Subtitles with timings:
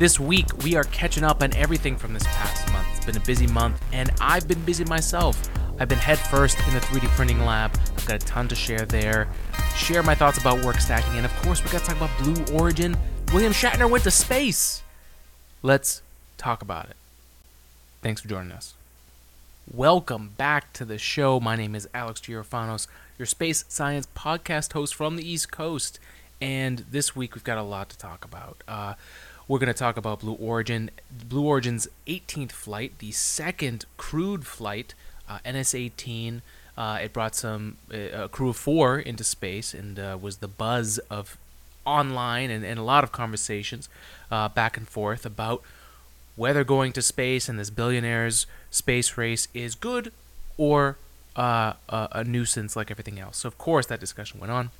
[0.00, 2.88] This week, we are catching up on everything from this past month.
[2.96, 5.38] It's been a busy month, and I've been busy myself.
[5.78, 7.70] I've been headfirst in the 3D printing lab.
[7.74, 9.28] I've got a ton to share there.
[9.76, 12.56] Share my thoughts about work stacking, and of course, we got to talk about Blue
[12.56, 12.96] Origin.
[13.34, 14.82] William Shatner went to space.
[15.62, 16.00] Let's
[16.38, 16.96] talk about it.
[18.00, 18.72] Thanks for joining us.
[19.70, 21.40] Welcome back to the show.
[21.40, 22.86] My name is Alex Girofanos,
[23.18, 26.00] your space science podcast host from the East Coast.
[26.40, 28.62] And this week we've got a lot to talk about.
[28.66, 28.94] Uh,
[29.50, 30.92] we're going to talk about Blue Origin,
[31.28, 34.94] Blue Origin's 18th flight, the second crewed flight,
[35.28, 36.40] uh, NS-18.
[36.78, 40.46] Uh, it brought some uh, a crew of four into space and uh, was the
[40.46, 41.36] buzz of
[41.84, 43.88] online and, and a lot of conversations
[44.30, 45.62] uh, back and forth about
[46.36, 50.12] whether going to space and this billionaires space race is good
[50.58, 50.96] or
[51.34, 53.38] a, a, nuisance like everything else.
[53.38, 54.70] So of course that discussion went on.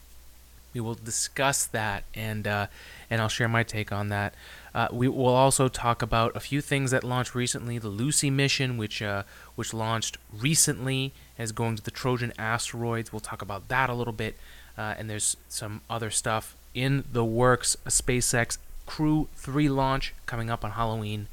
[0.72, 2.66] We will discuss that and uh,
[3.08, 4.34] and I'll share my take on that.
[4.74, 7.78] Uh, we will also talk about a few things that launched recently.
[7.78, 9.24] The Lucy mission, which uh,
[9.56, 13.12] which launched recently, is going to the Trojan asteroids.
[13.12, 14.36] We'll talk about that a little bit.
[14.78, 17.76] Uh, and there's some other stuff in the works.
[17.84, 21.26] A SpaceX Crew 3 launch coming up on Halloween.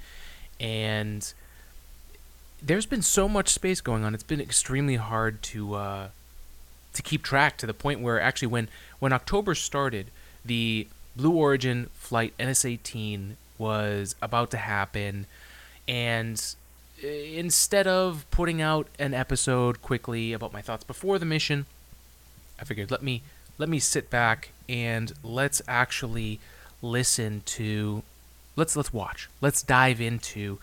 [0.60, 1.32] And
[2.62, 4.14] there's been so much space going on.
[4.14, 6.08] It's been extremely hard to uh,
[6.98, 8.68] to keep track to the point where actually when
[9.00, 10.08] when October started,
[10.44, 15.26] the Blue Origin flight NS-18 was about to happen,
[15.88, 16.56] and
[17.04, 21.66] uh, instead of putting out an episode quickly about my thoughts before the mission,
[22.60, 23.22] I figured let me
[23.58, 26.40] let me sit back and let's actually
[26.82, 28.04] listen to
[28.56, 29.30] let's let's watch.
[29.40, 30.60] Let's dive into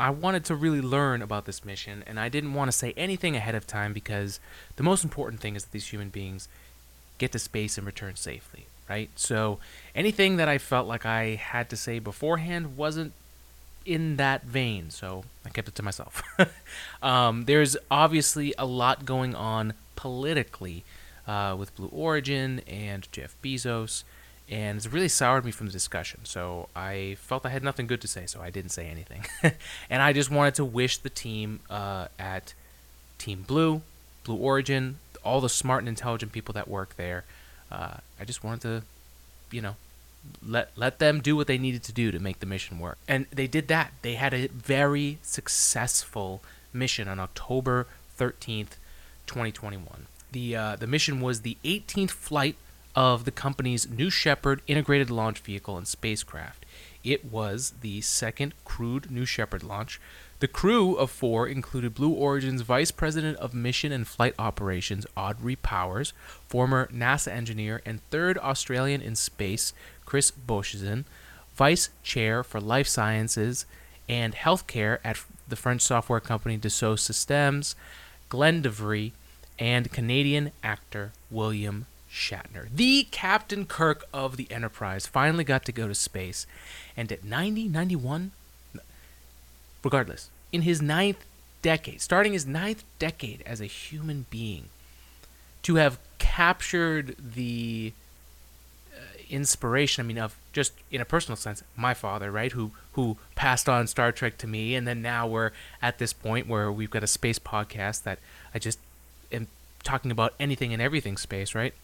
[0.00, 3.36] I wanted to really learn about this mission, and I didn't want to say anything
[3.36, 4.40] ahead of time because
[4.76, 6.48] the most important thing is that these human beings
[7.18, 9.10] get to space and return safely, right?
[9.14, 9.58] So
[9.94, 13.12] anything that I felt like I had to say beforehand wasn't
[13.84, 16.22] in that vein, so I kept it to myself.
[17.02, 20.82] um, there's obviously a lot going on politically
[21.28, 24.04] uh, with Blue Origin and Jeff Bezos
[24.50, 26.20] and it's really soured me from the discussion.
[26.24, 29.24] So I felt I had nothing good to say, so I didn't say anything.
[29.90, 32.52] and I just wanted to wish the team uh, at
[33.18, 33.82] Team Blue,
[34.24, 37.24] Blue Origin, all the smart and intelligent people that work there.
[37.70, 38.82] Uh, I just wanted to,
[39.52, 39.76] you know,
[40.46, 43.26] let let them do what they needed to do to make the mission work, and
[43.30, 43.92] they did that.
[44.02, 46.42] They had a very successful
[46.74, 48.76] mission on October thirteenth,
[49.26, 50.06] twenty twenty one.
[50.32, 52.56] The uh, the mission was the 18th flight
[52.94, 56.66] of the company's New Shepard integrated launch vehicle and spacecraft.
[57.02, 60.00] It was the second crewed New Shepard launch.
[60.40, 65.56] The crew of four included Blue Origin's Vice President of Mission and Flight Operations, Audrey
[65.56, 66.12] Powers,
[66.48, 69.72] former NASA engineer and third Australian in space,
[70.04, 71.04] Chris Boshuizen,
[71.54, 73.66] Vice Chair for Life Sciences
[74.08, 77.76] and Healthcare at the French software company Dassault Systems,
[78.28, 79.12] Glen de Vries,
[79.58, 85.86] and Canadian actor William Shatner, the Captain Kirk of the Enterprise, finally got to go
[85.86, 86.46] to space.
[86.96, 88.32] And at 90, 91,
[89.84, 91.24] regardless, in his ninth
[91.62, 94.70] decade, starting his ninth decade as a human being,
[95.62, 97.92] to have captured the
[98.92, 103.18] uh, inspiration, I mean, of just in a personal sense, my father, right, who who
[103.36, 106.90] passed on Star Trek to me, and then now we're at this point where we've
[106.90, 108.18] got a space podcast that
[108.52, 108.78] I just
[109.30, 109.46] am
[109.84, 111.74] talking about anything and everything space, right?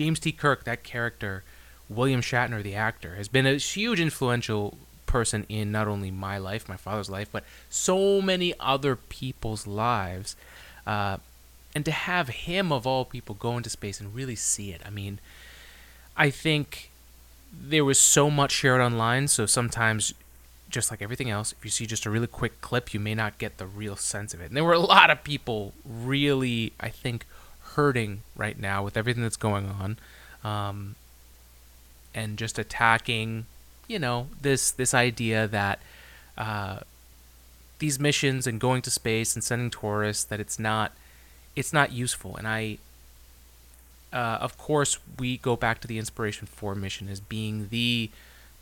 [0.00, 0.32] James T.
[0.32, 1.44] Kirk, that character,
[1.90, 6.70] William Shatner, the actor, has been a huge influential person in not only my life,
[6.70, 10.36] my father's life, but so many other people's lives.
[10.86, 11.18] Uh,
[11.74, 14.88] and to have him, of all people, go into space and really see it, I
[14.88, 15.18] mean,
[16.16, 16.88] I think
[17.52, 20.14] there was so much shared online, so sometimes
[20.70, 23.36] just like everything else, if you see just a really quick clip, you may not
[23.36, 24.46] get the real sense of it.
[24.46, 27.26] And there were a lot of people really, I think,
[27.74, 29.98] hurting right now with everything that's going on,
[30.44, 30.94] um,
[32.14, 33.46] and just attacking,
[33.88, 35.80] you know, this this idea that
[36.36, 36.80] uh,
[37.78, 40.92] these missions and going to space and sending tourists that it's not
[41.56, 42.36] it's not useful.
[42.36, 42.78] And I,
[44.12, 48.10] uh, of course, we go back to the Inspiration Four mission as being the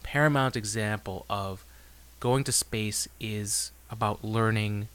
[0.02, 1.64] paramount example of
[2.20, 4.88] going to space is about learning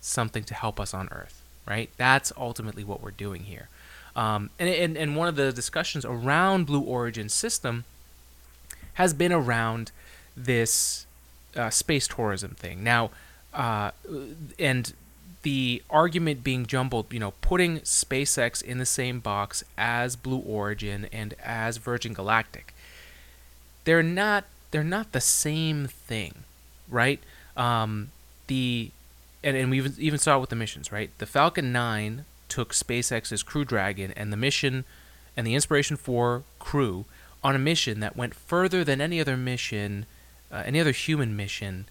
[0.00, 1.90] something to help us on Earth right?
[1.96, 3.68] That's ultimately what we're doing here.
[4.16, 7.84] Um, and, and, and one of the discussions around Blue Origin system
[8.94, 9.92] has been around
[10.36, 11.06] this
[11.54, 12.82] uh, space tourism thing.
[12.82, 13.10] Now,
[13.54, 13.90] uh,
[14.58, 14.92] and
[15.42, 21.08] the argument being jumbled, you know, putting SpaceX in the same box as Blue Origin
[21.12, 22.74] and as Virgin Galactic.
[23.84, 26.44] they're not they're not the same thing,
[26.90, 27.20] right?
[27.56, 28.10] Um,
[28.46, 28.90] the
[29.42, 31.10] and, and we even, even saw it with the missions, right?
[31.18, 34.84] The Falcon 9 took SpaceX's Crew Dragon and the mission
[35.36, 37.04] and the Inspiration 4 crew
[37.42, 40.06] on a mission that went further than any other mission,
[40.50, 41.86] uh, any other human mission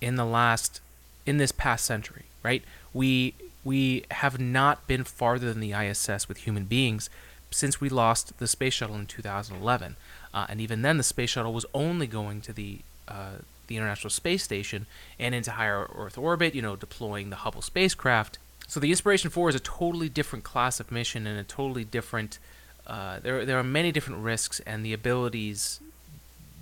[0.00, 0.80] in the last
[1.26, 2.62] in this past century, right?
[2.92, 7.10] We we have not been farther than the ISS with human beings
[7.50, 9.96] since we lost the space shuttle in 2011,
[10.32, 13.38] uh, and even then the space shuttle was only going to the uh,
[13.70, 14.84] the International Space Station
[15.18, 18.38] and into higher Earth orbit, you know, deploying the Hubble spacecraft.
[18.66, 22.38] So the Inspiration 4 is a totally different class of mission and a totally different.
[22.86, 25.80] Uh, there, there are many different risks and the abilities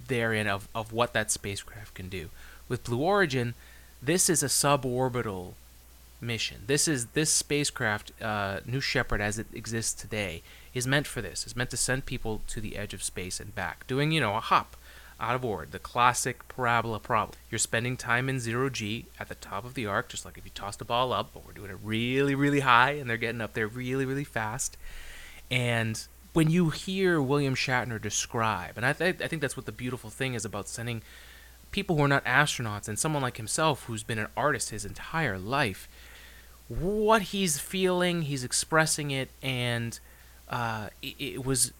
[0.06, 2.28] therein of, of what that spacecraft can do.
[2.69, 3.54] With Blue Origin,
[4.02, 5.54] this is a suborbital
[6.20, 6.58] mission.
[6.66, 10.43] This is this spacecraft, uh, New Shepard, as it exists today,
[10.75, 11.44] is meant for this.
[11.44, 14.37] It's meant to send people to the edge of space and back, doing you know
[14.37, 14.76] a hop
[15.20, 17.36] out of orbit, the classic parabola problem.
[17.50, 20.44] You're spending time in zero G at the top of the arc, just like if
[20.44, 23.40] you tossed a ball up, but we're doing it really, really high, and they're getting
[23.40, 24.76] up there really, really fast.
[25.50, 26.00] And
[26.34, 30.10] when you hear William Shatner describe, and I, th- I think that's what the beautiful
[30.10, 31.02] thing is about sending
[31.72, 35.38] people who are not astronauts and someone like himself who's been an artist his entire
[35.38, 35.88] life,
[36.68, 39.98] what he's feeling, he's expressing it, and
[40.48, 41.72] uh, it, it was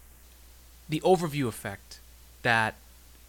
[0.89, 2.01] the overview effect
[2.43, 2.75] that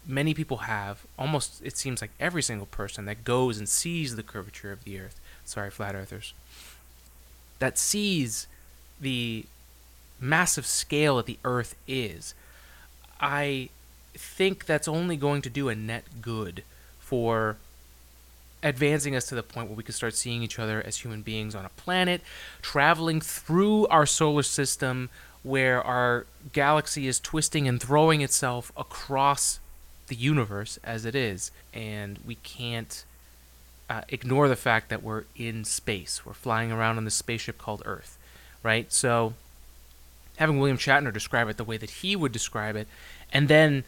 [0.06, 4.22] many people have almost it seems like every single person that goes and sees the
[4.22, 6.32] curvature of the earth sorry flat earthers
[7.58, 8.46] that sees
[9.00, 9.44] the
[10.18, 12.34] massive scale that the earth is
[13.20, 13.68] i
[14.14, 16.62] think that's only going to do a net good
[16.98, 17.56] for
[18.62, 21.54] advancing us to the point where we can start seeing each other as human beings
[21.54, 22.20] on a planet
[22.60, 25.08] traveling through our solar system
[25.42, 29.60] where our galaxy is twisting and throwing itself across
[30.10, 33.04] the universe as it is, and we can't
[33.88, 36.26] uh, ignore the fact that we're in space.
[36.26, 38.18] We're flying around on this spaceship called Earth,
[38.62, 38.92] right?
[38.92, 39.34] So,
[40.36, 42.88] having William Shatner describe it the way that he would describe it,
[43.32, 43.84] and then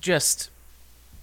[0.00, 0.50] just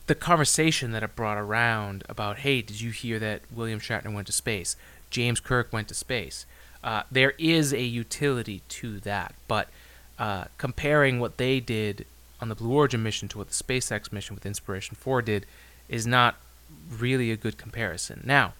[0.08, 4.28] the conversation that it brought around about, hey, did you hear that William Shatner went
[4.28, 4.76] to space?
[5.12, 6.46] James Kirk went to space.
[6.84, 9.70] Uh, there is a utility to that, but
[10.18, 12.06] uh, comparing what they did
[12.44, 15.46] on the Blue Origin mission to what the SpaceX mission with Inspiration 4 did
[15.88, 16.36] is not
[16.90, 18.22] really a good comparison.
[18.26, 18.54] Now,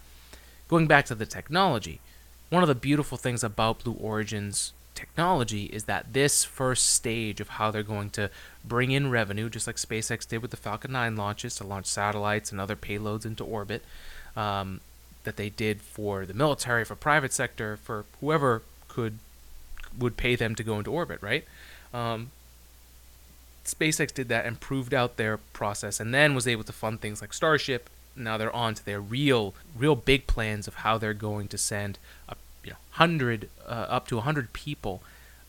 [0.68, 2.00] going back to the technology,
[2.48, 7.50] one of the beautiful things about Blue Origin's technology is that this first stage of
[7.50, 8.30] how they're going to
[8.64, 12.50] bring in revenue, just like SpaceX did with the Falcon 9 launches to launch satellites
[12.50, 13.84] and other payloads into orbit,
[14.34, 14.80] um,
[15.24, 19.18] that they did for the military, for private sector, for whoever could
[19.98, 21.44] would pay them to go into orbit, right?
[21.92, 22.30] Um,
[23.64, 27.20] SpaceX did that and proved out their process, and then was able to fund things
[27.20, 27.88] like Starship.
[28.16, 31.98] Now they're on to their real, real big plans of how they're going to send
[32.28, 35.02] a you know, hundred uh, up to hundred people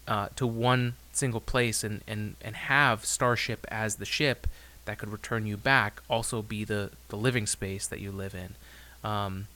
[0.07, 4.47] uh, to one single place, and, and and have Starship as the ship
[4.85, 8.55] that could return you back, also be the the living space that you live in.
[9.09, 9.47] Um,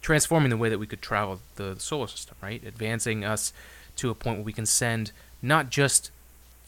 [0.00, 2.62] transforming the way that we could travel the solar system, right?
[2.64, 3.52] Advancing us
[3.96, 6.10] to a point where we can send not just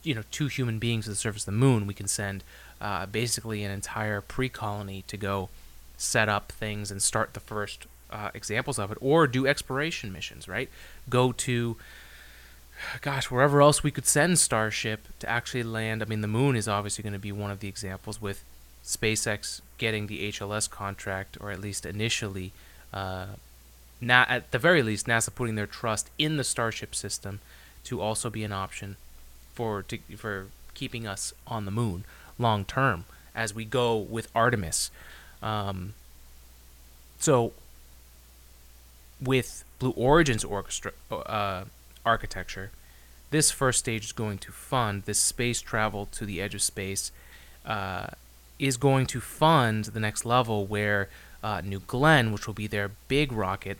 [0.05, 2.45] you know two human beings to the surface of the moon, we can send
[2.81, 5.49] uh, basically an entire pre-colony to go
[5.97, 10.49] set up things and start the first uh, examples of it, or do exploration missions.
[10.49, 10.69] Right?
[11.09, 11.77] Go to
[13.01, 16.03] gosh, wherever else we could send Starship to actually land.
[16.03, 18.45] I mean, the moon is obviously going to be one of the examples with
[18.85, 22.53] SpaceX getting the HLS contract, or at least initially,
[22.93, 23.27] uh,
[24.07, 27.41] at the very least, NASA putting their trust in the Starship system
[27.85, 28.97] to also be an option
[29.55, 32.05] for to, for keeping us on the moon
[32.39, 34.91] long term as we go with Artemis.
[35.43, 35.95] Um,
[37.19, 37.53] so
[39.21, 41.65] with Blue Origin's orchestra uh,
[42.05, 42.71] architecture,
[43.31, 47.11] this first stage is going to fund this space travel to the edge of space.
[47.65, 48.09] Uh,
[48.59, 51.09] is going to fund the next level where
[51.43, 53.79] uh, New Glenn, which will be their big rocket,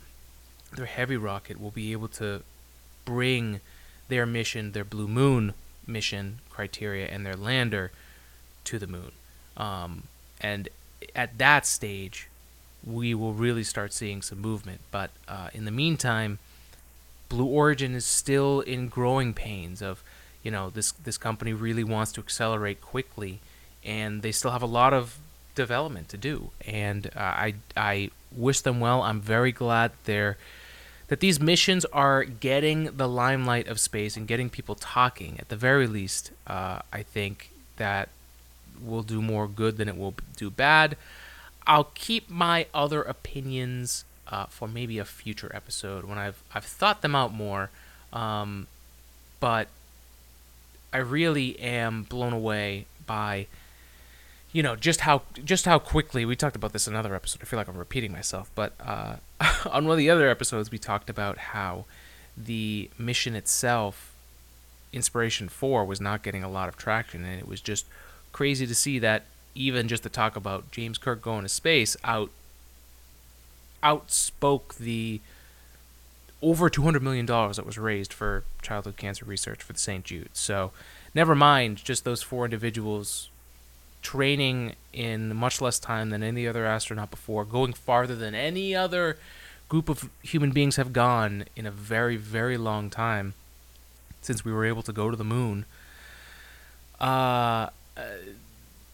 [0.75, 2.43] their heavy rocket, will be able to
[3.05, 3.61] bring
[4.09, 5.55] their mission, their Blue Moon
[5.87, 7.91] mission criteria and their lander
[8.65, 9.13] to the moon.
[9.57, 10.05] Um,
[10.41, 10.69] and
[11.15, 12.29] at that stage,
[12.85, 14.81] we will really start seeing some movement.
[14.91, 16.39] But uh, in the meantime,
[17.29, 20.03] Blue Origin is still in growing pains of,
[20.43, 23.41] you know, this this company really wants to accelerate quickly,
[23.85, 25.19] and they still have a lot of
[25.55, 26.51] development to do.
[26.67, 29.03] And uh, I I wish them well.
[29.03, 30.37] I'm very glad they're
[31.09, 35.37] that these missions are getting the limelight of space and getting people talking.
[35.39, 38.09] At the very least, uh, I think that
[38.83, 40.97] will do more good than it will do bad.
[41.67, 47.03] I'll keep my other opinions uh, for maybe a future episode when I've I've thought
[47.03, 47.71] them out more.
[48.13, 48.67] Um,
[49.41, 49.69] but
[50.93, 53.47] I really am blown away by
[54.55, 57.43] you know just how just how quickly we talked about this in another episode.
[57.43, 59.17] I feel like I'm repeating myself, but uh,
[59.71, 61.85] on one of the other episodes we talked about how
[62.37, 64.15] the mission itself,
[64.93, 67.85] Inspiration Four, was not getting a lot of traction, and it was just
[68.33, 69.25] crazy to see that
[69.57, 72.31] even just to talk about James Kirk going to space out
[73.83, 75.21] outspoke the
[76.41, 80.05] over $200 million that was raised for childhood cancer research for the St.
[80.05, 80.31] Jude.
[80.33, 80.73] So,
[81.15, 83.29] never mind just those four individuals
[84.05, 89.17] training in much less time than any other astronaut before, going farther than any other
[89.69, 93.35] group of human beings have gone in a very, very long time
[94.21, 95.65] since we were able to go to the moon.
[97.01, 97.71] Uh,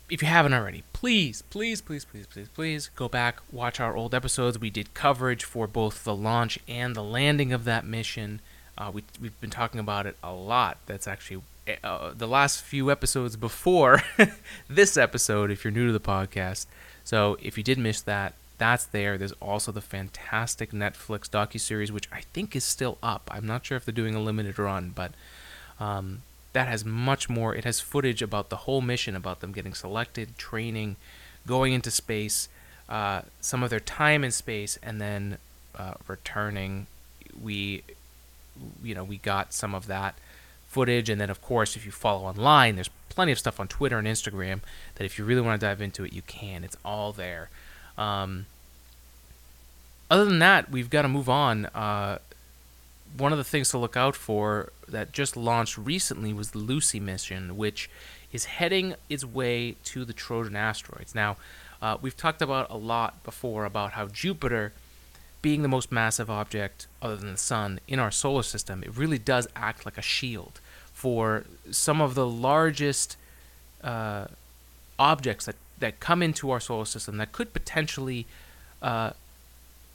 [0.08, 4.14] if you haven't already, please, please, please, please, please, please go back, watch our old
[4.14, 4.58] episodes.
[4.58, 8.40] We did coverage for both the launch and the landing of that mission.
[8.78, 10.78] Uh, we, we've been talking about it a lot.
[10.86, 11.42] That's actually
[11.82, 14.02] uh, the last few episodes before
[14.68, 16.66] this episode, if you're new to the podcast.
[17.04, 19.16] So if you did miss that, that's there.
[19.16, 23.30] There's also the fantastic Netflix docu-series, which I think is still up.
[23.32, 25.12] I'm not sure if they're doing a limited run, but
[25.78, 27.54] um, that has much more.
[27.54, 30.96] It has footage about the whole mission, about them getting selected, training,
[31.46, 32.48] going into space,
[32.88, 35.38] uh, some of their time in space, and then
[35.76, 36.86] uh, returning.
[37.42, 37.82] We,
[38.82, 40.16] you know, we got some of that
[40.70, 43.98] footage, and then of course, if you follow online, there's plenty of stuff on Twitter
[43.98, 44.60] and Instagram
[44.94, 46.64] that if you really want to dive into it, you can.
[46.64, 47.50] It's all there.
[47.98, 48.46] Um,
[50.08, 51.66] other than that, we've got to move on.
[51.66, 52.18] Uh,
[53.16, 57.00] one of the things to look out for that just launched recently was the Lucy
[57.00, 57.90] mission, which
[58.32, 61.14] is heading its way to the Trojan asteroids.
[61.14, 61.36] Now,
[61.82, 64.72] uh, we've talked about a lot before about how Jupiter,
[65.42, 69.18] being the most massive object other than the Sun in our solar system, it really
[69.18, 70.59] does act like a shield
[71.00, 73.16] for some of the largest
[73.82, 74.26] uh,
[74.98, 78.26] objects that, that come into our solar system that could potentially
[78.82, 79.12] uh,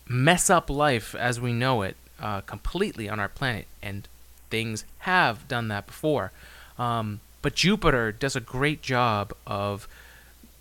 [0.07, 4.07] mess up life as we know it uh, completely on our planet, and
[4.49, 6.31] things have done that before.
[6.79, 9.87] Um, but Jupiter does a great job of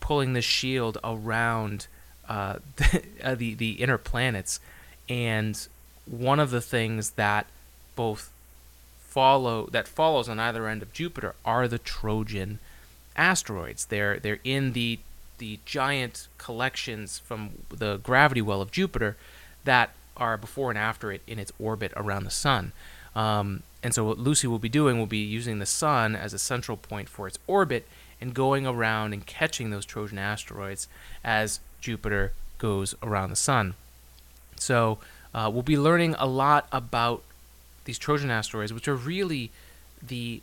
[0.00, 1.86] pulling the shield around
[2.28, 3.02] uh, the,
[3.36, 4.60] the the inner planets,
[5.08, 5.66] and
[6.04, 7.46] one of the things that
[7.96, 8.30] both
[9.14, 12.58] follow that follows on either end of Jupiter are the Trojan
[13.16, 13.84] asteroids.
[13.84, 14.98] They're they're in the
[15.38, 19.16] the giant collections from the gravity well of Jupiter
[19.64, 22.72] that are before and after it in its orbit around the sun.
[23.14, 26.38] Um, and so what Lucy will be doing will be using the sun as a
[26.38, 27.86] central point for its orbit
[28.20, 30.88] and going around and catching those Trojan asteroids
[31.22, 33.74] as Jupiter goes around the sun.
[34.56, 34.98] So
[35.32, 37.22] uh, we'll be learning a lot about
[37.84, 39.50] these Trojan asteroids, which are really
[40.06, 40.40] the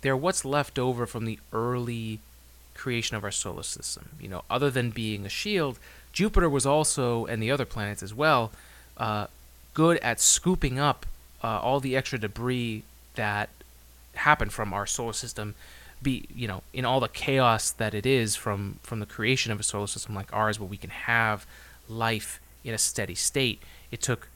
[0.00, 2.20] they're what's left over from the early
[2.74, 4.10] creation of our solar system.
[4.20, 5.78] You know, other than being a shield,
[6.12, 8.52] Jupiter was also, and the other planets as well,
[8.98, 9.28] uh,
[9.72, 11.06] good at scooping up
[11.42, 12.82] uh, all the extra debris
[13.14, 13.48] that
[14.14, 15.54] happened from our solar system
[16.02, 19.58] be you know in all the chaos that it is from from the creation of
[19.58, 21.46] a solar system like ours where we can have
[21.88, 24.28] life in a steady state it took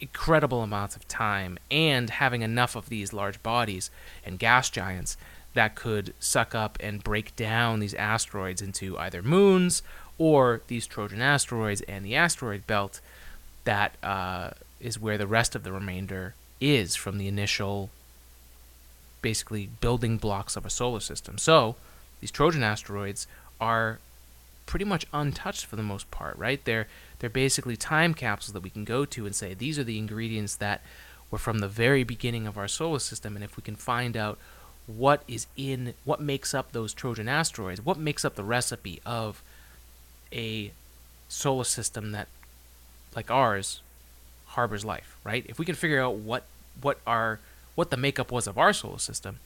[0.00, 3.90] incredible amounts of time and having enough of these large bodies
[4.24, 5.16] and gas giants
[5.54, 9.82] that could suck up and break down these asteroids into either moons
[10.18, 13.00] or these Trojan asteroids and the asteroid belt
[13.64, 14.50] that uh,
[14.80, 17.90] is where the rest of the remainder is from the initial
[19.22, 21.38] basically building blocks of a solar system.
[21.38, 21.76] So
[22.20, 23.26] these Trojan asteroids
[23.60, 23.98] are
[24.66, 26.62] pretty much untouched for the most part, right?
[26.64, 26.86] They're
[27.18, 30.56] they're basically time capsules that we can go to and say these are the ingredients
[30.56, 30.82] that
[31.30, 34.38] were from the very beginning of our solar system and if we can find out
[34.86, 39.42] what is in what makes up those Trojan asteroids, what makes up the recipe of
[40.32, 40.70] a
[41.28, 42.28] solar system that,
[43.14, 43.80] like ours,
[44.46, 45.44] harbors life, right?
[45.48, 46.44] If we can figure out what
[46.80, 47.40] what our
[47.74, 49.38] what the makeup was of our solar system,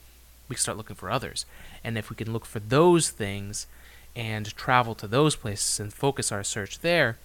[0.47, 1.45] we can start looking for others.
[1.83, 3.67] And if we can look for those things
[4.15, 7.17] and travel to those places and focus our search there,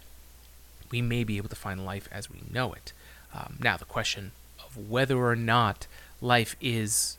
[0.90, 2.92] we may be able to find life as we know it.
[3.34, 4.32] Um, now, the question
[4.64, 5.86] of whether or not
[6.20, 7.18] life is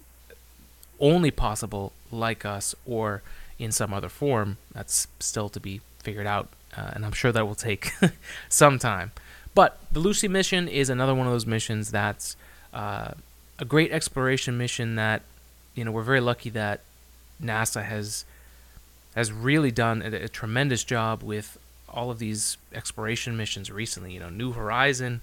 [0.99, 3.21] only possible like us or
[3.59, 7.45] in some other form, that's still to be figured out, uh, and I'm sure that
[7.45, 7.91] will take
[8.49, 9.11] some time.
[9.53, 12.35] But the Lucy mission is another one of those missions that's
[12.73, 13.11] uh,
[13.57, 15.23] a great exploration mission that,
[15.73, 16.81] you know, we're very lucky that
[17.43, 18.25] NASA has
[19.17, 21.57] has really done a, a, tremendous job with
[21.89, 24.13] all of these exploration missions recently.
[24.13, 25.21] You know, New Horizon.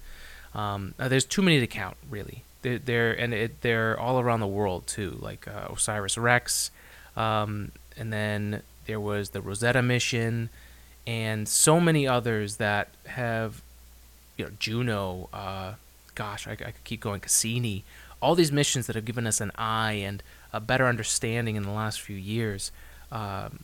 [0.53, 2.43] Um, uh, there's too many to count, really.
[2.61, 6.71] They're, they're and it, they're all around the world too, like uh, OSIRIS-REx,
[7.15, 10.49] um, and then there was the Rosetta mission,
[11.07, 13.61] and so many others that have,
[14.35, 15.29] you know, Juno.
[15.31, 15.73] Uh,
[16.15, 17.21] gosh, I, I could keep going.
[17.21, 17.85] Cassini.
[18.21, 20.21] All these missions that have given us an eye and
[20.51, 22.71] a better understanding in the last few years.
[23.11, 23.59] Um,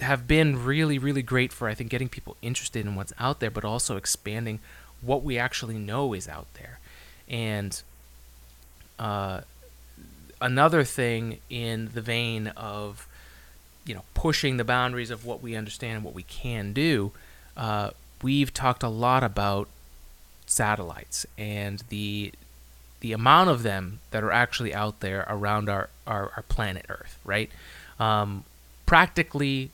[0.00, 3.50] have been really, really great for I think getting people interested in what's out there,
[3.50, 4.60] but also expanding
[5.00, 6.78] what we actually know is out there.
[7.28, 7.80] And
[8.98, 9.42] uh,
[10.40, 13.06] another thing in the vein of
[13.84, 17.12] you know pushing the boundaries of what we understand and what we can do,
[17.56, 17.90] uh,
[18.22, 19.68] we've talked a lot about
[20.46, 22.32] satellites and the
[23.00, 27.18] the amount of them that are actually out there around our, our, our planet Earth,
[27.24, 27.50] right?
[28.00, 28.44] Um,
[28.88, 29.70] practically,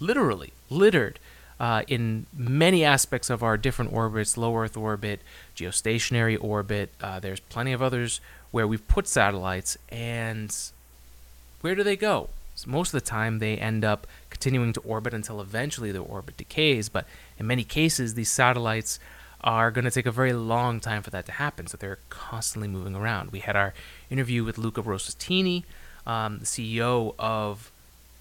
[0.00, 1.20] literally littered
[1.60, 5.20] uh, in many aspects of our different orbits low Earth orbit,
[5.54, 6.90] geostationary orbit.
[7.00, 8.20] Uh, there's plenty of others
[8.50, 10.52] where we've put satellites, and
[11.60, 12.30] where do they go?
[12.56, 16.36] So most of the time, they end up continuing to orbit until eventually their orbit
[16.36, 17.06] decays, but
[17.38, 18.98] in many cases, these satellites
[19.40, 22.66] are going to take a very long time for that to happen, so they're constantly
[22.66, 23.30] moving around.
[23.30, 23.72] We had our
[24.10, 25.62] interview with Luca Rossettini,
[26.04, 27.70] um, the CEO of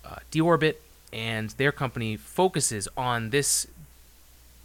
[0.05, 0.81] uh, D-Orbit,
[1.13, 3.67] and their company focuses on this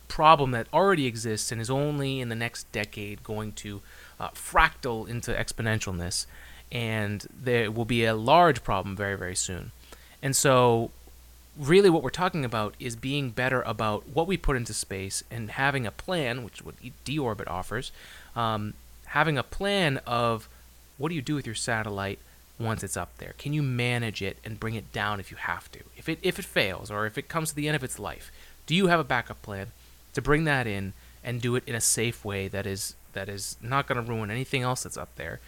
[0.09, 3.83] problem that already exists and is only in the next decade going to
[4.21, 6.27] uh, fractal into exponentialness,
[6.71, 9.73] and there will be a large problem very, very soon.
[10.23, 10.91] And so,
[11.59, 15.51] really, what we're talking about is being better about what we put into space and
[15.51, 17.93] having a plan, which what D-Orbit offers,
[18.35, 18.75] um,
[19.07, 20.49] having a plan of
[20.99, 22.19] what do you do with your satellite
[22.59, 23.35] once it's up there?
[23.39, 25.81] Can you manage it and bring it down if you have to?
[25.97, 28.31] If it if it fails or if it comes to the end of its life,
[28.67, 29.69] do you have a backup plan
[30.15, 30.93] to bring that in
[31.23, 34.31] and do it in a safe way that is that is not going to ruin
[34.31, 35.41] anything else that's up there,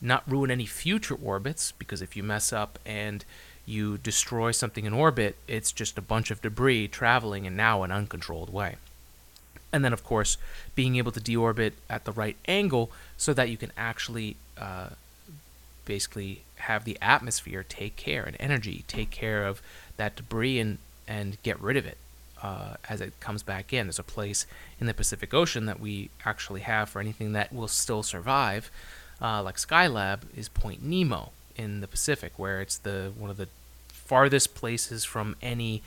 [0.00, 3.24] not ruin any future orbits because if you mess up and
[3.66, 7.90] you destroy something in orbit, it's just a bunch of debris traveling in now an
[7.90, 8.76] uncontrolled way.
[9.72, 10.36] And then, of course,
[10.74, 14.90] being able to deorbit at the right angle so that you can actually uh,
[15.84, 19.62] basically have the atmosphere take care and energy take care of
[19.96, 21.98] that debris and and get rid of it
[22.44, 23.86] uh, as it comes back in.
[23.86, 24.46] There's a place
[24.78, 28.70] in the Pacific Ocean that we actually have for anything that will still survive,
[29.20, 33.48] uh, like Skylab, is Point Nemo in the Pacific, where it's the one of the
[33.88, 35.82] farthest places from any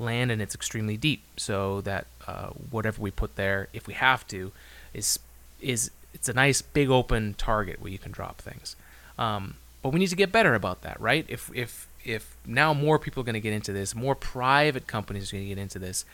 [0.00, 1.22] land and it's extremely deep.
[1.36, 4.50] So that uh, whatever we put there, if we have to,
[4.92, 5.20] is
[5.60, 8.74] is it's a nice big open target where you can drop things.
[9.16, 11.24] Um, but we need to get better about that, right?
[11.28, 15.32] If if if now more people are going to get into this, more private companies
[15.32, 16.04] are going to get into this.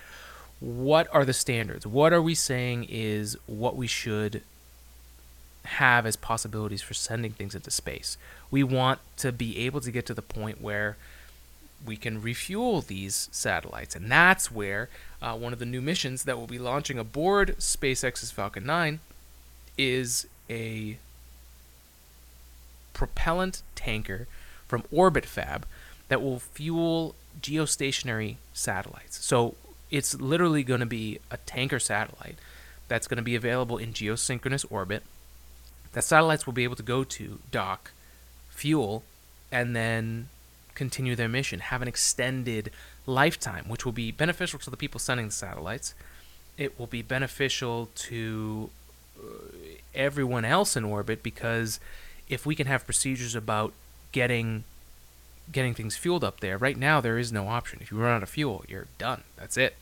[0.59, 1.87] What are the standards?
[1.87, 4.43] What are we saying is what we should
[5.65, 8.17] have as possibilities for sending things into space?
[8.51, 10.97] We want to be able to get to the point where
[11.85, 14.89] we can refuel these satellites, and that's where
[15.21, 19.01] uh, one of the new missions that will be launching aboard SpaceX's Falcon 9
[19.77, 20.99] is a
[22.97, 24.27] propellant tanker
[24.67, 25.67] from Orbit Fab
[26.09, 29.23] that will fuel geostationary satellites.
[29.23, 29.55] So
[29.91, 32.37] it's literally going to be a tanker satellite
[32.89, 35.03] that's going to be available in geosynchronous orbit
[35.93, 37.91] that satellites will be able to go to, dock,
[38.49, 39.03] fuel,
[39.53, 40.29] and then
[40.75, 42.71] continue their mission, have an extended
[43.05, 45.95] lifetime, which will be beneficial to the people sending the satellites.
[46.57, 48.71] It will be beneficial to
[49.19, 49.23] uh,
[49.95, 51.79] everyone else in orbit because
[52.29, 53.73] if we can have procedures about
[54.13, 54.65] getting
[55.53, 57.79] getting things fueled up there, right now there is no option.
[57.81, 59.23] If you run out of fuel, you're done.
[59.37, 59.77] That's it.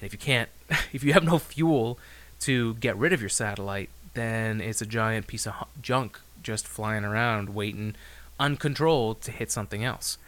[0.00, 0.48] And if you can't,
[0.92, 1.98] if you have no fuel
[2.40, 7.04] to get rid of your satellite, then it's a giant piece of junk just flying
[7.04, 7.94] around, waiting
[8.38, 10.18] uncontrolled to hit something else.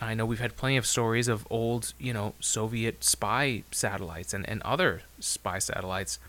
[0.00, 4.48] I know we've had plenty of stories of old, you know, Soviet spy satellites and,
[4.48, 6.20] and other spy satellites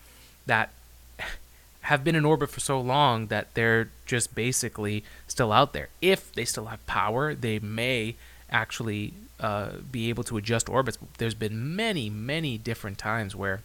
[0.46, 0.70] that
[1.90, 5.88] have been in orbit for so long that they're just basically still out there.
[6.00, 8.14] If they still have power, they may
[8.48, 10.98] actually uh, be able to adjust orbits.
[11.18, 13.62] There's been many, many different times where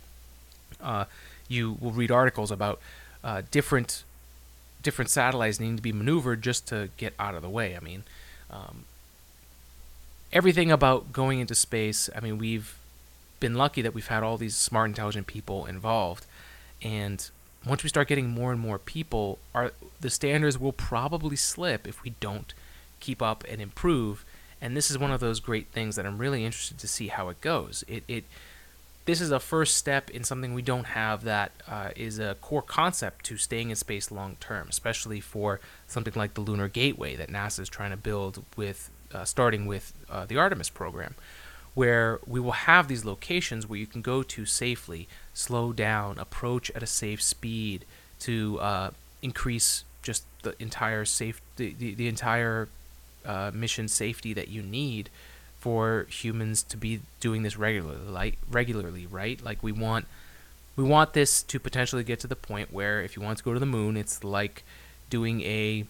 [0.82, 1.06] uh,
[1.48, 2.80] you will read articles about
[3.24, 4.04] uh, different
[4.82, 7.76] different satellites needing to be maneuvered just to get out of the way.
[7.76, 8.04] I mean,
[8.50, 8.86] um,
[10.34, 12.10] everything about going into space.
[12.16, 12.76] I mean, we've
[13.40, 16.26] been lucky that we've had all these smart, intelligent people involved,
[16.82, 17.30] and
[17.66, 22.04] once we start getting more and more people, our the standards will probably slip if
[22.04, 22.54] we don't
[23.00, 24.26] keep up and improve
[24.62, 27.30] And this is one of those great things that I'm really interested to see how
[27.30, 27.84] it goes.
[27.88, 28.24] It, it
[29.06, 32.64] this is a first step in something we don't have that uh, is a core
[32.64, 37.30] concept to staying in space long term, especially for something like the Lunar Gateway that
[37.30, 41.14] NASA is trying to build with, uh, starting with uh, the Artemis program,
[41.76, 46.72] where we will have these locations where you can go to safely, slow down, approach
[46.72, 47.86] at a safe speed
[48.22, 48.90] to uh,
[49.22, 52.70] increase just the entire safe, the, the, the entire
[53.26, 55.10] uh, mission safety that you need
[55.60, 59.44] for humans to be doing this regularly, like regularly, right?
[59.44, 60.06] Like we want
[60.76, 63.54] we want this to potentially get to the point where if you want to go
[63.54, 64.64] to the moon, it's like
[65.10, 65.86] doing a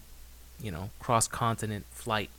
[0.62, 2.30] you know cross continent flight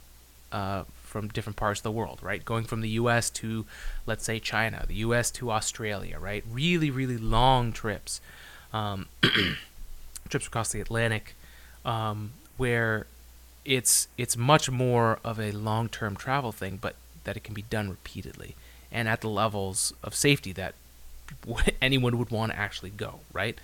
[0.50, 2.44] uh, from different parts of the world, right?
[2.44, 3.30] Going from the U.S.
[3.30, 3.64] to
[4.06, 5.30] let's say China, the U.S.
[5.32, 6.44] to Australia, right?
[6.50, 8.20] Really, really long trips,
[8.72, 9.06] um,
[10.28, 11.34] trips across the Atlantic,
[11.84, 13.06] um, where
[13.64, 17.90] it's it's much more of a long-term travel thing, but that it can be done
[17.90, 18.54] repeatedly
[18.90, 20.74] and at the levels of safety that
[21.82, 23.58] anyone would want to actually go, right?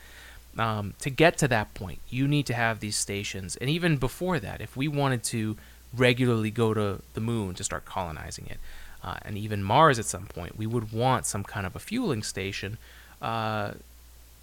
[0.59, 3.57] Um, to get to that point, you need to have these stations.
[3.57, 5.57] And even before that, if we wanted to
[5.97, 8.59] regularly go to the moon to start colonizing it,
[9.03, 12.23] uh, and even Mars at some point, we would want some kind of a fueling
[12.23, 12.79] station
[13.21, 13.73] uh,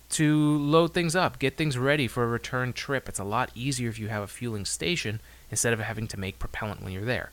[0.10, 3.08] to load things up, get things ready for a return trip.
[3.08, 5.20] It's a lot easier if you have a fueling station
[5.52, 7.30] instead of having to make propellant when you're there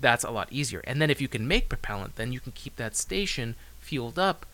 [0.00, 0.80] that's a lot easier.
[0.84, 4.46] And then if you can make propellant, then you can keep that station fueled up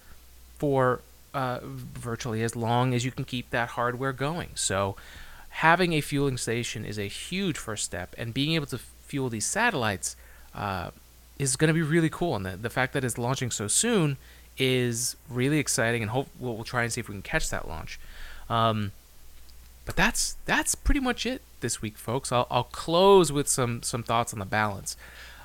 [0.58, 1.00] for
[1.32, 4.50] uh, virtually as long as you can keep that hardware going.
[4.54, 4.96] So
[5.50, 9.46] having a fueling station is a huge first step, and being able to fuel these
[9.46, 10.16] satellites
[10.54, 10.90] uh,
[11.38, 12.36] is going to be really cool.
[12.36, 14.16] And the, the fact that it's launching so soon
[14.56, 17.68] is really exciting, and hope we'll, we'll try and see if we can catch that
[17.68, 17.98] launch.
[18.48, 18.92] Um,
[19.84, 22.32] but that's that's pretty much it this week, folks.
[22.32, 24.96] I'll, I'll close with some some thoughts on the balance.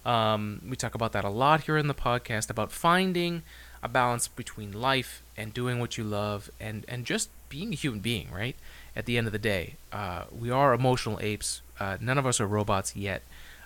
[0.05, 3.43] Um, we talk about that a lot here in the podcast about finding
[3.83, 7.99] a balance between life and doing what you love and, and just being a human
[7.99, 8.55] being, right?
[8.95, 11.61] At the end of the day, uh, we are emotional apes.
[11.79, 13.23] Uh, none of us are robots yet.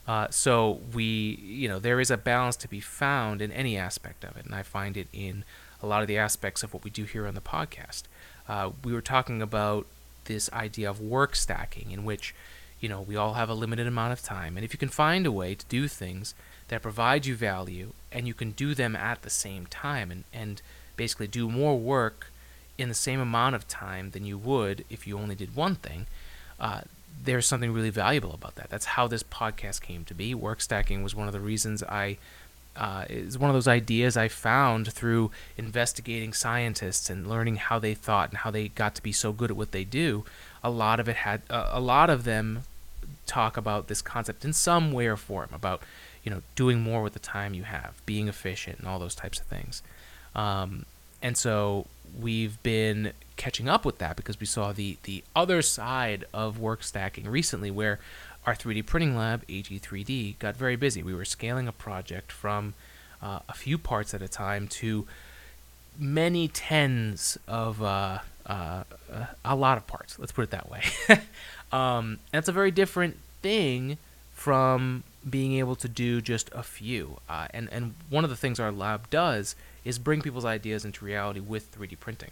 [0.07, 1.03] Uh, so we,
[1.41, 4.53] you know, there is a balance to be found in any aspect of it, and
[4.53, 5.43] I find it in
[5.81, 8.03] a lot of the aspects of what we do here on the podcast.
[8.47, 9.85] Uh, we were talking about
[10.25, 12.33] this idea of work stacking, in which
[12.83, 14.57] you know, we all have a limited amount of time.
[14.57, 16.35] And if you can find a way to do things
[16.67, 20.61] that provide you value and you can do them at the same time and, and
[20.97, 22.27] basically do more work
[22.77, 26.07] in the same amount of time than you would if you only did one thing,
[26.59, 26.81] uh,
[27.23, 28.69] there's something really valuable about that.
[28.69, 30.33] That's how this podcast came to be.
[30.33, 32.17] Work stacking was one of the reasons I
[32.75, 37.93] uh, is one of those ideas I found through investigating scientists and learning how they
[37.93, 40.25] thought and how they got to be so good at what they do.
[40.63, 42.63] A lot of it had uh, a lot of them
[43.27, 45.81] talk about this concept in some way or form about
[46.23, 49.39] you know doing more with the time you have, being efficient, and all those types
[49.39, 49.83] of things.
[50.35, 50.85] Um,
[51.21, 51.85] and so
[52.19, 56.83] we've been catching up with that because we saw the the other side of work
[56.83, 57.99] stacking recently, where
[58.45, 61.01] our 3D printing lab AG3D got very busy.
[61.01, 62.73] We were scaling a project from
[63.21, 65.07] uh, a few parts at a time to
[65.97, 68.83] many tens of uh, uh,
[69.45, 70.19] a lot of parts.
[70.19, 70.83] Let's put it that way.
[71.73, 73.97] Um, that's a very different thing
[74.35, 77.19] from being able to do just a few.
[77.29, 79.55] Uh, and, and one of the things our lab does
[79.85, 82.31] is bring people's ideas into reality with 3D printing.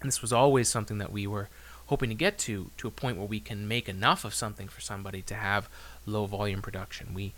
[0.00, 1.48] And this was always something that we were
[1.86, 4.80] hoping to get to, to a point where we can make enough of something for
[4.80, 5.68] somebody to have
[6.04, 7.14] low volume production.
[7.14, 7.32] We,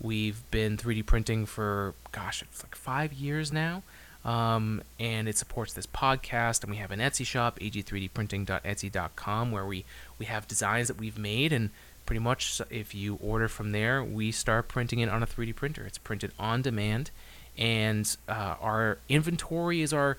[0.00, 3.82] we've been 3D printing for, gosh, it's like five years now.
[4.24, 6.62] Um, and it supports this podcast.
[6.62, 9.84] And we have an Etsy shop, ag3dprinting.etsy.com, where we,
[10.18, 11.52] we have designs that we've made.
[11.52, 11.70] And
[12.06, 15.84] pretty much, if you order from there, we start printing it on a 3D printer.
[15.84, 17.10] It's printed on demand.
[17.56, 20.16] And uh, our inventory is our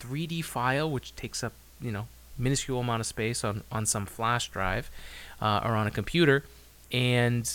[0.00, 2.06] 3D file, which takes up, you know,
[2.38, 4.90] minuscule amount of space on, on some flash drive
[5.40, 6.44] uh, or on a computer.
[6.92, 7.50] And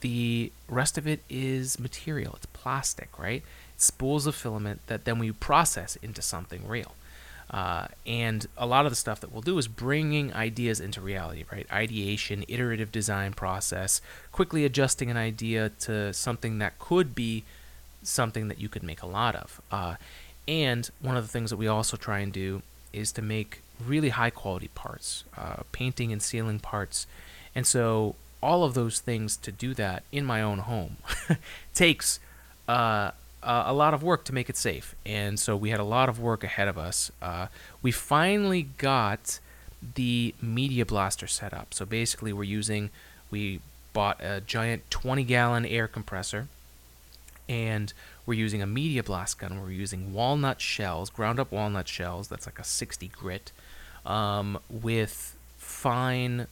[0.00, 2.34] the rest of it is material.
[2.36, 3.42] It's plastic, right?
[3.76, 6.94] spools of filament that then we process into something real.
[7.50, 11.44] Uh, and a lot of the stuff that we'll do is bringing ideas into reality,
[11.52, 11.66] right?
[11.70, 14.00] Ideation, iterative design process,
[14.32, 17.44] quickly adjusting an idea to something that could be
[18.02, 19.60] something that you could make a lot of.
[19.70, 19.94] Uh,
[20.48, 24.10] and one of the things that we also try and do is to make really
[24.10, 27.06] high quality parts, uh, painting and sealing parts.
[27.54, 30.96] And so all of those things to do that in my own home
[31.74, 32.20] takes
[32.68, 33.10] uh,
[33.46, 36.08] uh, a lot of work to make it safe, and so we had a lot
[36.08, 37.12] of work ahead of us.
[37.22, 37.46] Uh,
[37.80, 39.38] we finally got
[39.94, 41.72] the media blaster set up.
[41.72, 42.90] So basically, we're using
[43.30, 43.60] we
[43.92, 46.48] bought a giant 20 gallon air compressor,
[47.48, 47.92] and
[48.26, 49.62] we're using a media blast gun.
[49.62, 52.26] We're using walnut shells, ground up walnut shells.
[52.26, 53.52] That's like a 60 grit,
[54.04, 56.48] um, with fine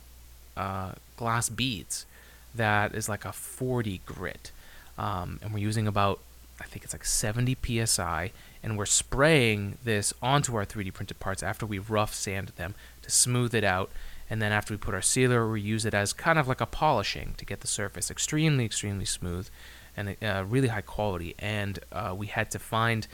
[0.56, 2.06] uh, glass beads.
[2.54, 4.52] That is like a 40 grit,
[4.96, 6.20] um, and we're using about
[6.60, 8.30] I think it's like 70 psi,
[8.62, 13.10] and we're spraying this onto our 3D printed parts after we rough sanded them to
[13.10, 13.90] smooth it out.
[14.30, 16.66] And then after we put our sealer, we use it as kind of like a
[16.66, 19.48] polishing to get the surface extremely, extremely smooth
[19.96, 21.34] and uh, really high quality.
[21.38, 23.06] And uh, we had to find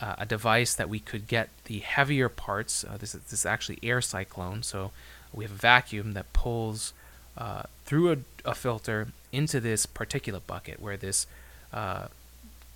[0.00, 2.84] uh, a device that we could get the heavier parts.
[2.84, 4.92] Uh, this, is, this is actually air cyclone, so
[5.32, 6.92] we have a vacuum that pulls
[7.36, 11.26] uh, through a, a, filter into this particulate bucket where this
[11.72, 12.08] uh,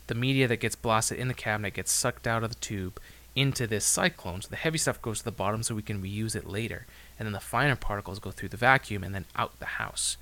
[0.07, 3.01] the media that gets blasted in the cabinet gets sucked out of the tube
[3.35, 4.43] into this cyclone.
[4.43, 6.87] So the heavy stuff goes to the bottom so we can reuse it later.
[7.19, 10.17] And then the finer particles go through the vacuum and then out the house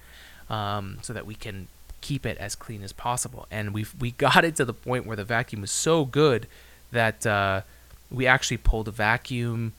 [0.48, 1.68] um, so that we can
[2.00, 3.46] keep it as clean as possible.
[3.50, 6.46] And we we got it to the point where the vacuum was so good
[6.90, 7.62] that uh,
[8.10, 9.72] we actually pulled a vacuum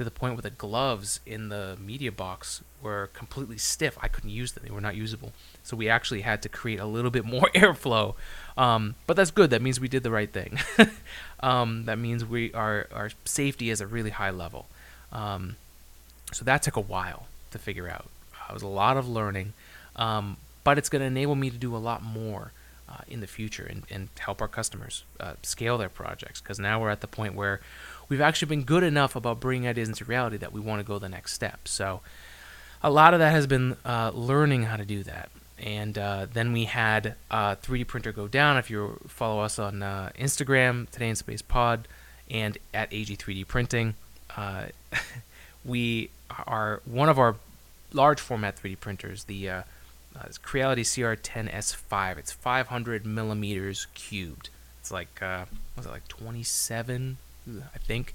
[0.00, 3.98] to the point where the gloves in the media box were completely stiff.
[4.00, 5.32] I couldn't use them; they were not usable.
[5.62, 8.14] So we actually had to create a little bit more airflow.
[8.56, 9.50] Um, but that's good.
[9.50, 10.58] That means we did the right thing.
[11.40, 14.66] um, that means we our our safety is a really high level.
[15.12, 15.56] Um,
[16.32, 18.06] so that took a while to figure out.
[18.48, 19.52] It was a lot of learning.
[19.96, 22.52] Um, but it's going to enable me to do a lot more
[22.88, 26.80] uh, in the future and, and help our customers uh, scale their projects because now
[26.80, 27.60] we're at the point where
[28.10, 30.98] we've actually been good enough about bringing ideas into reality that we want to go
[30.98, 31.66] the next step.
[31.66, 32.02] So
[32.82, 35.30] a lot of that has been uh, learning how to do that.
[35.58, 38.56] And uh, then we had 3D printer go down.
[38.58, 41.86] If you follow us on uh, Instagram, Today in Space Pod,
[42.30, 43.94] and at AG3D Printing,
[44.36, 44.66] uh,
[45.64, 46.10] we
[46.46, 47.36] are one of our
[47.92, 49.62] large format 3D printers, the uh,
[50.24, 52.18] it's Creality CR10S5.
[52.18, 54.48] It's 500 millimeters cubed.
[54.80, 55.44] It's like uh,
[55.76, 58.14] was it like 27, I think,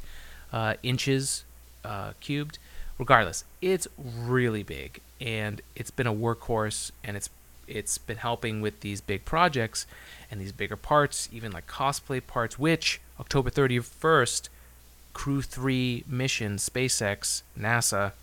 [0.51, 1.43] uh, inches
[1.83, 2.57] uh, cubed.
[2.97, 7.29] Regardless, it's really big, and it's been a workhorse, and it's
[7.67, 9.87] it's been helping with these big projects
[10.29, 12.57] and these bigger parts, even like cosplay parts.
[12.57, 14.49] Which October 31st,
[15.13, 18.13] Crew 3 mission, SpaceX, NASA,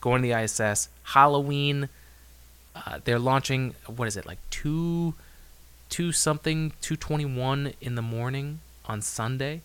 [0.00, 1.88] going to the ISS, Halloween
[2.74, 5.14] uh, they're launching what is it like two
[5.88, 9.60] two something 221 in the morning on sunday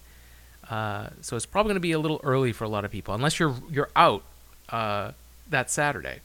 [0.69, 3.13] uh, so it's probably going to be a little early for a lot of people
[3.13, 4.23] unless you're you're out
[4.69, 5.11] uh,
[5.49, 6.19] that saturday.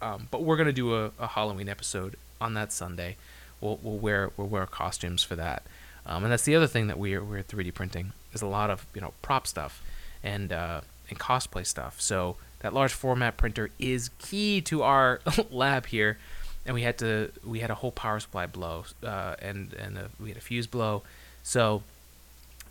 [0.00, 3.16] Um, but we're going to do a, a, halloween episode on that sunday.
[3.60, 5.62] We'll, we'll wear we'll wear costumes for that.
[6.04, 8.84] Um, and that's the other thing that we're, we're 3d printing is a lot of
[8.94, 9.82] you know prop stuff
[10.22, 12.00] and uh, and cosplay stuff.
[12.00, 16.18] So that large format printer is key to our lab here.
[16.64, 20.10] And we had to we had a whole power supply blow uh, and and a,
[20.20, 21.02] we had a fuse blow.
[21.42, 21.82] So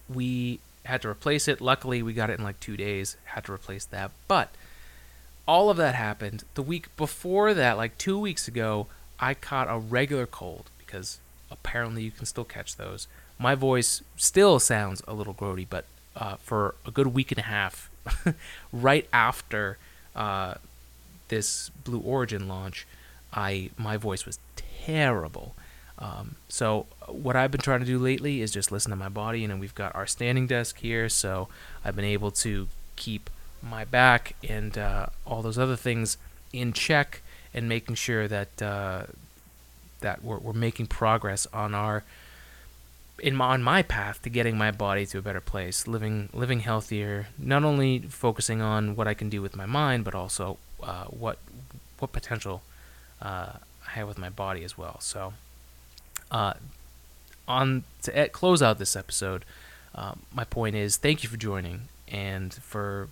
[0.07, 1.61] we had to replace it.
[1.61, 4.11] Luckily we got it in like two days had to replace that.
[4.27, 4.49] But
[5.47, 8.85] all of that happened the week before that like two weeks ago
[9.19, 13.07] i caught a regular cold because apparently you can still catch those.
[13.39, 17.43] My voice still sounds a little grody but uh, for a good week and a
[17.43, 17.89] half
[18.73, 19.77] right after
[20.15, 20.55] uh,
[21.27, 22.85] this Blue Origin launch,
[23.33, 25.55] I my voice was terrible.
[26.01, 29.45] Um, so what I've been trying to do lately is just listen to my body,
[29.45, 31.47] and we've got our standing desk here, so
[31.85, 33.29] I've been able to keep
[33.61, 36.17] my back and uh, all those other things
[36.51, 37.21] in check,
[37.53, 39.03] and making sure that uh,
[39.99, 42.03] that we're, we're making progress on our
[43.19, 46.61] in my, on my path to getting my body to a better place, living living
[46.61, 51.05] healthier, not only focusing on what I can do with my mind, but also uh,
[51.05, 51.37] what
[51.99, 52.63] what potential
[53.21, 53.53] uh,
[53.87, 54.99] I have with my body as well.
[54.99, 55.33] So,
[56.31, 56.53] uh,
[57.47, 59.45] on to close out this episode,
[59.93, 63.09] um, my point is thank you for joining and for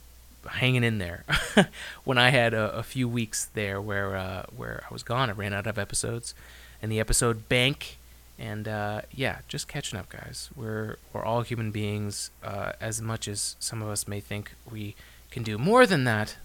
[0.47, 1.25] hanging in there
[2.05, 5.29] when I had a, a, few weeks there where uh, where I was gone.
[5.29, 6.33] I ran out of episodes,
[6.81, 7.97] and the episode bank
[8.39, 10.49] and uh, yeah, just catching up, guys.
[10.55, 12.31] We're we're all human beings.
[12.41, 14.95] Uh, as much as some of us may think we
[15.29, 16.37] can do more than that,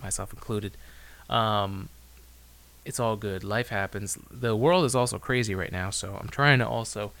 [0.00, 0.72] myself included.
[1.28, 1.88] Um,
[2.84, 3.44] it's all good.
[3.44, 4.18] Life happens.
[4.30, 7.12] The world is also crazy right now, so I'm trying to also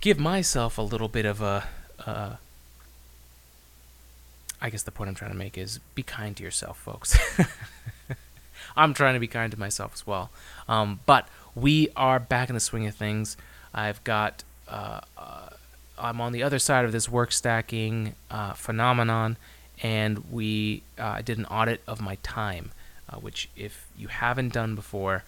[0.00, 1.64] give myself a little bit of a.
[2.04, 2.36] Uh,
[4.60, 7.18] I guess the point I'm trying to make is be kind to yourself, folks.
[8.76, 10.30] I'm trying to be kind to myself as well.
[10.68, 13.36] Um, but we are back in the swing of things.
[13.74, 15.48] I've got, uh, uh,
[15.98, 19.36] I'm on the other side of this work stacking uh, phenomenon,
[19.82, 22.70] and we uh, did an audit of my time,
[23.12, 25.24] uh, which, if you haven't done before,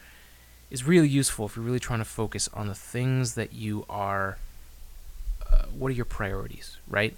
[0.71, 4.39] is really useful if you're really trying to focus on the things that you are.
[5.51, 7.15] Uh, what are your priorities, right?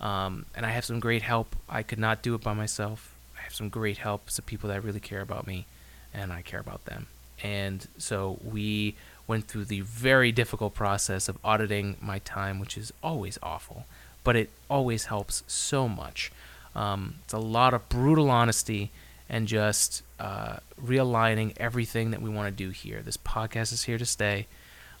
[0.00, 1.56] Um, and I have some great help.
[1.68, 3.14] I could not do it by myself.
[3.38, 4.30] I have some great help.
[4.30, 5.66] Some people that really care about me,
[6.12, 7.06] and I care about them.
[7.42, 8.94] And so we
[9.26, 13.84] went through the very difficult process of auditing my time, which is always awful,
[14.24, 16.32] but it always helps so much.
[16.74, 18.90] Um, it's a lot of brutal honesty
[19.28, 23.02] and just uh, realigning everything that we want to do here.
[23.02, 24.46] This podcast is here to stay.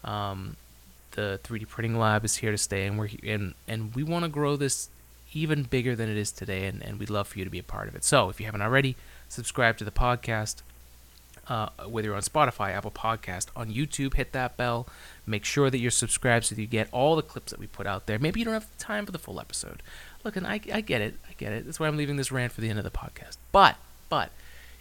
[0.04, 0.56] Um,
[1.12, 4.28] the 3D printing lab is here to stay, and we're and and we want to
[4.28, 4.88] grow this
[5.32, 7.62] even bigger than it is today, and, and we'd love for you to be a
[7.62, 8.04] part of it.
[8.04, 8.96] So if you haven't already,
[9.28, 10.62] subscribe to the podcast.
[11.48, 14.86] Uh, whether you're on Spotify, Apple Podcast, on YouTube, hit that bell.
[15.26, 17.86] Make sure that you're subscribed so that you get all the clips that we put
[17.86, 18.18] out there.
[18.18, 19.82] Maybe you don't have time for the full episode.
[20.24, 21.14] Look, and I, I get it.
[21.26, 21.64] I get it.
[21.64, 23.38] That's why I'm leaving this rant for the end of the podcast.
[23.50, 23.76] But,
[24.08, 24.30] but,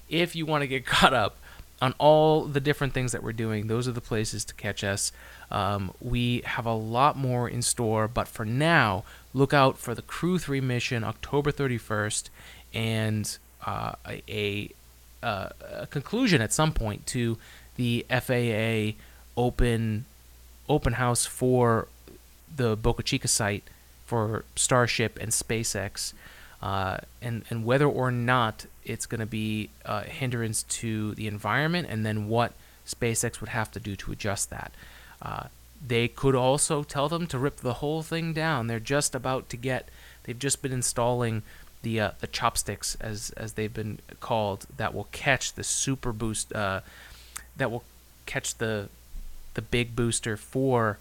[0.10, 1.38] if you want to get caught up
[1.82, 5.12] on all the different things that we're doing, those are the places to catch us.
[5.52, 10.02] Um, we have a lot more in store, but for now, look out for the
[10.02, 12.30] Crew 3 mission October 31st
[12.74, 14.72] and uh, a, a,
[15.24, 17.38] a, conclusion at some point to
[17.76, 18.98] the FAA
[19.36, 20.06] open
[20.68, 21.88] open house for
[22.54, 23.64] the Boca Chica site
[24.06, 26.14] for Starship and SpaceX.
[26.62, 31.88] Uh, and, and whether or not it's going to be a hindrance to the environment,
[31.90, 32.54] and then what
[32.86, 34.72] SpaceX would have to do to adjust that.
[35.22, 35.48] Uh,
[35.86, 38.68] they could also tell them to rip the whole thing down.
[38.68, 39.90] They're just about to get.
[40.24, 41.44] They've just been installing
[41.84, 46.54] the uh, the chopsticks, as as they've been called, that will catch the super boost.
[46.54, 46.82] Uh,
[47.56, 47.84] that will
[48.26, 48.90] catch the
[49.54, 50.98] the big booster for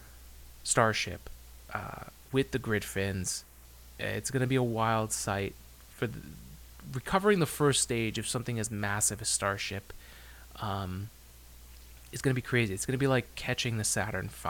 [0.62, 1.30] Starship
[1.72, 3.44] uh, with the grid fins.
[3.98, 5.54] It's going to be a wild sight
[5.90, 6.18] for the,
[6.92, 9.92] recovering the first stage of something as massive as Starship.
[10.60, 11.10] Um,
[12.12, 12.72] is going to be crazy.
[12.72, 14.48] It's going to be like catching the Saturn V.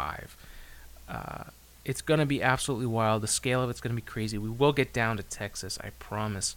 [1.09, 1.45] Uh,
[1.85, 3.23] it's going to be absolutely wild.
[3.23, 4.39] The scale of it's going to be crazy.
[4.39, 6.57] We will get down to Texas, I promise.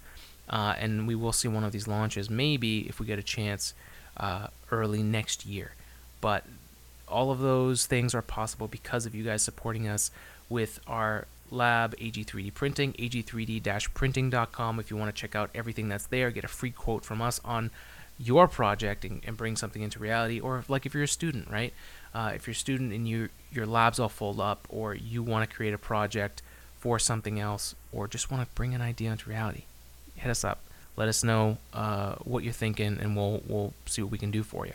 [0.50, 3.74] Uh, and we will see one of these launches, maybe if we get a chance,
[4.18, 5.74] uh, early next year.
[6.22, 6.46] But
[7.08, 10.10] all of those things are possible because of you guys supporting us
[10.50, 14.80] with our lab, AG3D Printing, ag3d-printing.com.
[14.80, 17.40] If you want to check out everything that's there, get a free quote from us
[17.44, 17.72] on
[18.18, 20.40] your project and, and bring something into reality.
[20.40, 21.74] Or like if you're a student, right?
[22.14, 25.50] Uh, if you're a student and you your lab's all full up, or you want
[25.50, 26.42] to create a project
[26.80, 29.64] for something else, or just want to bring an idea into reality,
[30.16, 30.60] hit us up.
[30.96, 34.44] Let us know uh, what you're thinking, and we'll we'll see what we can do
[34.44, 34.74] for you.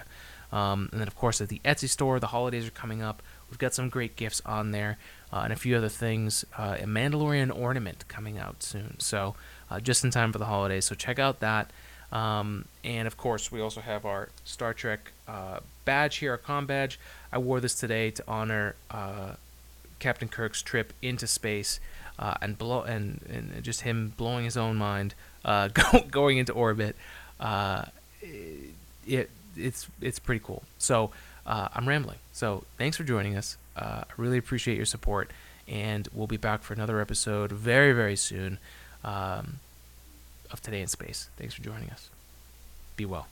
[0.53, 3.23] Um, and then, of course, at the Etsy store, the holidays are coming up.
[3.51, 4.99] We've got some great gifts on there
[5.35, 6.45] uh, and a few other things.
[6.57, 8.99] Uh, a Mandalorian ornament coming out soon.
[9.01, 9.35] So,
[9.69, 10.85] uh, just in time for the holidays.
[10.85, 11.71] So, check out that.
[12.13, 16.67] Um, and of course, we also have our Star Trek uh, badge here, our com
[16.67, 17.01] badge.
[17.33, 19.33] I wore this today to honor uh,
[19.99, 21.81] Captain Kirk's trip into space
[22.41, 26.95] and blow and, and just him blowing his own mind, go, going into orbit.
[29.07, 30.63] it it's it's pretty cool.
[30.79, 31.11] So
[31.45, 32.19] uh, I'm rambling.
[32.33, 33.57] So thanks for joining us.
[33.77, 35.31] Uh, I really appreciate your support,
[35.67, 38.59] and we'll be back for another episode very very soon
[39.03, 39.61] um,
[40.51, 41.29] of Today in Space.
[41.37, 42.09] Thanks for joining us.
[42.97, 43.27] Be well.